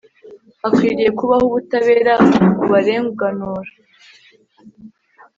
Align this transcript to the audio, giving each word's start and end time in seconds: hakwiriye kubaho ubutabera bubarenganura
hakwiriye 0.61 1.09
kubaho 1.19 1.43
ubutabera 1.49 2.13
bubarenganura 2.57 3.71